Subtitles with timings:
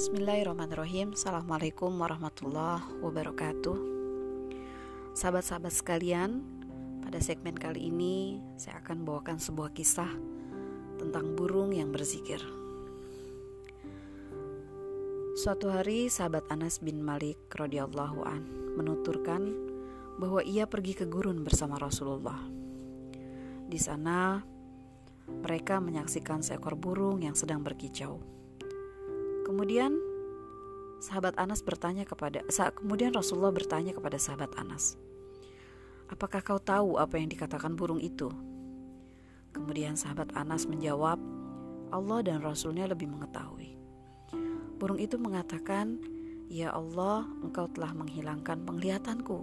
[0.00, 3.76] Bismillahirrahmanirrahim Assalamualaikum warahmatullahi wabarakatuh
[5.12, 6.40] Sahabat-sahabat sekalian
[7.04, 10.08] Pada segmen kali ini Saya akan bawakan sebuah kisah
[10.96, 12.40] Tentang burung yang berzikir
[15.36, 18.40] Suatu hari sahabat Anas bin Malik radhiyallahu an
[18.80, 19.52] menuturkan
[20.16, 22.40] bahwa ia pergi ke gurun bersama Rasulullah.
[23.68, 24.40] Di sana
[25.28, 28.39] mereka menyaksikan seekor burung yang sedang berkicau.
[29.50, 29.98] Kemudian
[31.02, 34.94] sahabat Anas bertanya kepada saat kemudian Rasulullah bertanya kepada sahabat Anas,
[36.06, 38.30] "Apakah kau tahu apa yang dikatakan burung itu?"
[39.50, 41.18] Kemudian sahabat Anas menjawab,
[41.90, 43.74] "Allah dan Rasulnya lebih mengetahui."
[44.78, 45.98] Burung itu mengatakan,
[46.46, 49.42] "Ya Allah, Engkau telah menghilangkan penglihatanku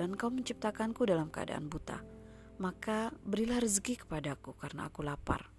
[0.00, 2.00] dan Engkau menciptakanku dalam keadaan buta.
[2.56, 5.52] Maka berilah rezeki kepadaku karena aku lapar."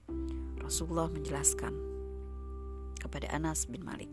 [0.57, 1.94] Rasulullah menjelaskan,
[3.05, 4.09] kepada Anas bin Malik.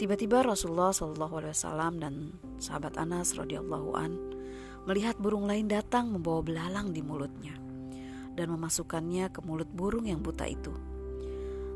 [0.00, 2.14] Tiba-tiba Rasulullah Shallallahu Alaihi Wasallam dan
[2.60, 4.12] sahabat Anas radhiyallahu an
[4.84, 7.56] melihat burung lain datang membawa belalang di mulutnya
[8.36, 10.72] dan memasukkannya ke mulut burung yang buta itu.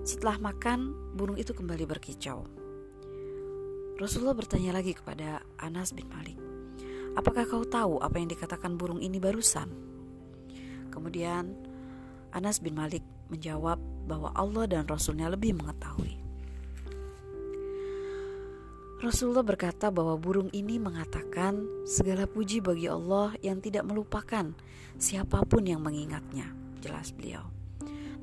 [0.05, 2.45] Setelah makan, burung itu kembali berkicau.
[3.97, 6.37] Rasulullah bertanya lagi kepada Anas bin Malik,
[7.17, 9.69] "Apakah kau tahu apa yang dikatakan burung ini barusan?"
[10.89, 11.70] Kemudian
[12.31, 16.19] Anas bin Malik menjawab bahwa Allah dan Rasulnya lebih mengetahui.
[19.01, 24.53] Rasulullah berkata bahwa burung ini mengatakan segala puji bagi Allah yang tidak melupakan
[25.01, 26.53] siapa pun yang mengingatnya.
[26.85, 27.49] Jelas beliau.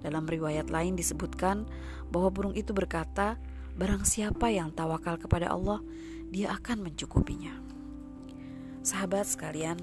[0.05, 1.65] Dalam riwayat lain disebutkan
[2.13, 3.41] bahwa burung itu berkata,
[3.73, 5.81] barang siapa yang tawakal kepada Allah,
[6.29, 7.57] dia akan mencukupinya.
[8.85, 9.81] Sahabat sekalian,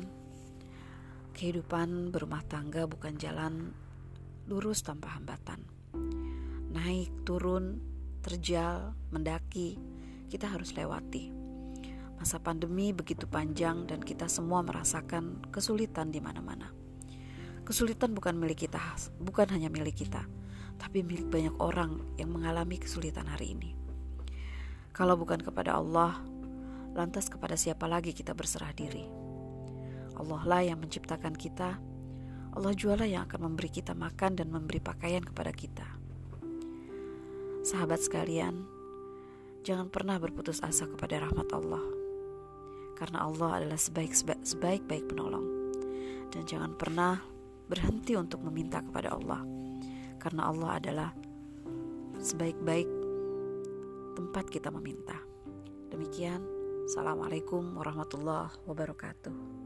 [1.34, 3.74] kehidupan berumah tangga bukan jalan
[4.44, 5.64] lurus tanpa hambatan.
[6.74, 7.80] Naik, turun,
[8.20, 9.80] terjal, mendaki,
[10.28, 11.32] kita harus lewati.
[12.20, 16.72] Masa pandemi begitu panjang dan kita semua merasakan kesulitan di mana-mana.
[17.64, 18.80] Kesulitan bukan milik kita,
[19.20, 20.28] bukan hanya milik kita,
[20.76, 23.72] tapi milik banyak orang yang mengalami kesulitan hari ini.
[24.92, 26.20] Kalau bukan kepada Allah,
[26.92, 29.08] lantas kepada siapa lagi kita berserah diri?
[30.14, 31.80] Allah lah yang menciptakan kita,
[32.54, 35.86] Allah jualah yang akan memberi kita makan dan memberi pakaian kepada kita.
[37.66, 38.62] Sahabat sekalian,
[39.66, 41.82] jangan pernah berputus asa kepada rahmat Allah.
[42.94, 43.80] Karena Allah adalah
[44.38, 45.74] sebaik-baik penolong.
[46.30, 47.18] Dan jangan pernah
[47.66, 49.42] berhenti untuk meminta kepada Allah.
[50.22, 51.10] Karena Allah adalah
[52.22, 52.86] sebaik-baik
[54.14, 55.18] tempat kita meminta.
[55.90, 56.38] Demikian,
[56.86, 59.63] Assalamualaikum warahmatullahi wabarakatuh.